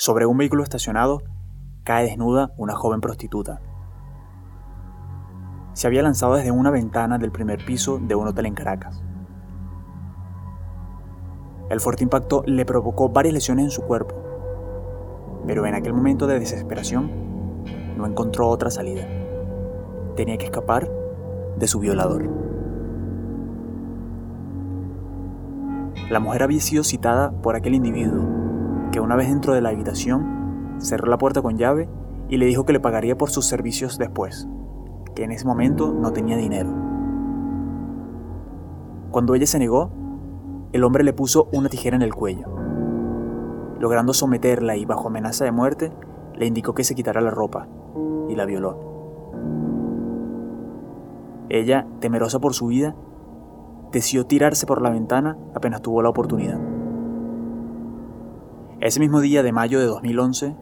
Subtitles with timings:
[0.00, 1.24] Sobre un vehículo estacionado,
[1.82, 3.60] cae desnuda una joven prostituta.
[5.72, 9.02] Se había lanzado desde una ventana del primer piso de un hotel en Caracas.
[11.68, 14.14] El fuerte impacto le provocó varias lesiones en su cuerpo,
[15.48, 17.10] pero en aquel momento de desesperación
[17.96, 19.04] no encontró otra salida.
[20.14, 20.88] Tenía que escapar
[21.56, 22.30] de su violador.
[26.08, 28.37] La mujer había sido citada por aquel individuo,
[28.90, 31.88] que una vez dentro de la habitación cerró la puerta con llave
[32.28, 34.48] y le dijo que le pagaría por sus servicios después,
[35.14, 36.70] que en ese momento no tenía dinero.
[39.10, 39.90] Cuando ella se negó,
[40.72, 42.46] el hombre le puso una tijera en el cuello.
[43.78, 45.92] Logrando someterla y bajo amenaza de muerte,
[46.34, 47.66] le indicó que se quitara la ropa
[48.28, 48.88] y la violó.
[51.48, 52.94] Ella, temerosa por su vida,
[53.90, 56.58] decidió tirarse por la ventana apenas tuvo la oportunidad.
[58.80, 60.54] Ese mismo día de mayo de 2011,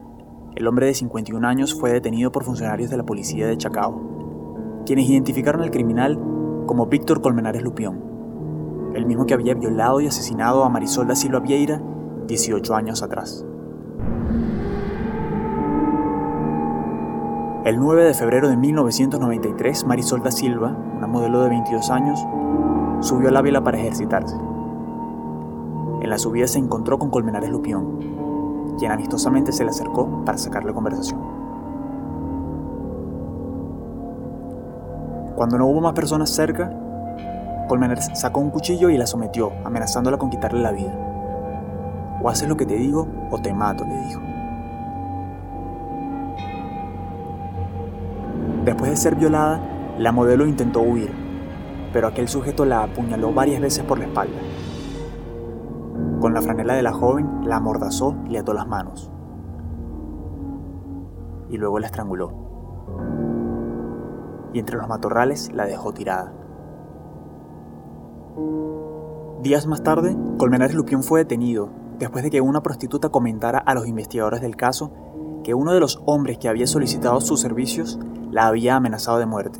[0.55, 5.07] el hombre de 51 años fue detenido por funcionarios de la policía de Chacao, quienes
[5.07, 6.19] identificaron al criminal
[6.65, 11.41] como Víctor Colmenares Lupión, el mismo que había violado y asesinado a Marisol da Silva
[11.41, 11.79] Vieira
[12.25, 13.45] 18 años atrás.
[17.65, 22.19] El 9 de febrero de 1993, Marisol da Silva, una modelo de 22 años,
[23.01, 24.35] subió al Ávila para ejercitarse.
[26.07, 30.73] En la subida se encontró con Colmenares Lupión, quien amistosamente se le acercó para sacarle
[30.73, 31.19] conversación.
[35.35, 36.71] Cuando no hubo más personas cerca,
[37.67, 40.93] Colmenares sacó un cuchillo y la sometió, amenazándola con quitarle la vida.
[42.23, 44.21] O haces lo que te digo o te mato, le dijo.
[48.63, 49.59] Después de ser violada,
[49.97, 51.11] la modelo intentó huir,
[51.91, 54.39] pero aquel sujeto la apuñaló varias veces por la espalda.
[56.19, 59.11] Con la franela de la joven, la amordazó y le ató las manos.
[61.49, 62.33] Y luego la estranguló.
[64.53, 66.33] Y entre los matorrales la dejó tirada.
[69.41, 71.69] Días más tarde, Colmenares Lupión fue detenido
[71.99, 74.91] después de que una prostituta comentara a los investigadores del caso
[75.43, 77.99] que uno de los hombres que había solicitado sus servicios
[78.31, 79.59] la había amenazado de muerte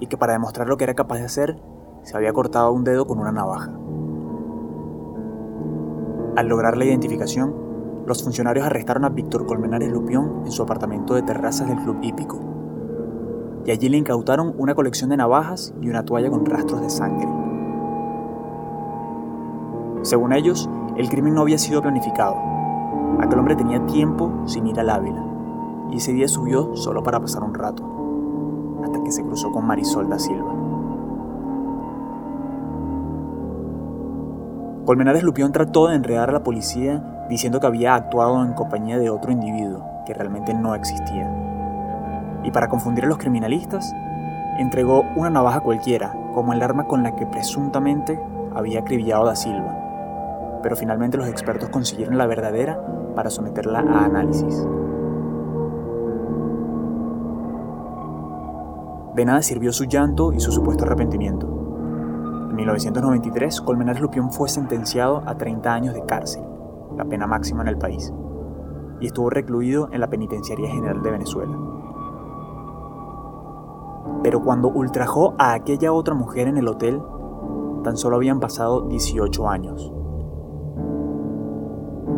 [0.00, 1.58] y que para demostrar lo que era capaz de hacer
[2.02, 3.70] se había cortado un dedo con una navaja.
[6.36, 7.54] Al lograr la identificación,
[8.06, 12.40] los funcionarios arrestaron a Víctor Colmenares Lupión en su apartamento de terrazas del Club Hípico.
[13.64, 17.28] Y allí le incautaron una colección de navajas y una toalla con rastros de sangre.
[20.02, 22.34] Según ellos, el crimen no había sido planificado.
[23.20, 25.24] Aquel hombre tenía tiempo sin ir al Ávila,
[25.92, 30.08] y ese día subió solo para pasar un rato, hasta que se cruzó con Marisol
[30.08, 30.63] da Silva.
[34.84, 39.10] Colmenares Lupión trató de enredar a la policía diciendo que había actuado en compañía de
[39.10, 41.30] otro individuo que realmente no existía.
[42.44, 43.94] Y para confundir a los criminalistas,
[44.58, 48.20] entregó una navaja cualquiera como el arma con la que presuntamente
[48.54, 49.84] había acribillado a Silva
[50.64, 52.80] pero finalmente los expertos consiguieron la verdadera
[53.14, 54.66] para someterla a análisis.
[59.14, 61.63] De nada sirvió su llanto y su supuesto arrepentimiento.
[62.54, 66.44] En 1993, Colmenares Lupión fue sentenciado a 30 años de cárcel,
[66.96, 68.14] la pena máxima en el país,
[69.00, 71.58] y estuvo recluido en la Penitenciaría General de Venezuela.
[74.22, 77.02] Pero cuando ultrajó a aquella otra mujer en el hotel,
[77.82, 79.92] tan solo habían pasado 18 años.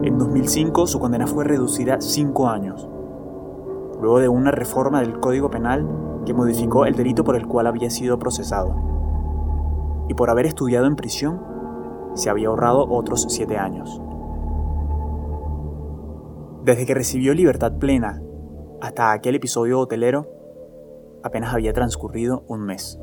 [0.03, 2.87] En 2005 su condena fue reducida a 5 años,
[4.03, 5.89] luego de una reforma del Código Penal
[6.27, 8.87] que modificó el delito por el cual había sido procesado.
[10.09, 11.43] Y por haber estudiado en prisión,
[12.15, 14.01] se había ahorrado otros 7 años.
[16.65, 18.23] Desde que recibió libertad plena
[18.81, 20.29] hasta aquel episodio hotelero,
[21.23, 22.99] apenas había transcurrido un mes.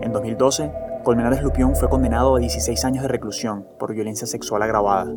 [0.00, 0.72] En 2012,
[1.04, 5.12] Colmenares Lupión fue condenado a 16 años de reclusión por violencia sexual agravada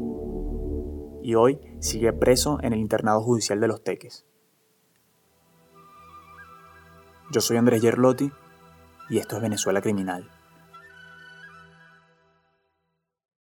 [1.22, 4.26] y hoy sigue preso en el internado judicial de Los Teques.
[7.32, 8.32] Yo soy Andrés Gerlotti
[9.10, 10.24] y esto es Venezuela Criminal.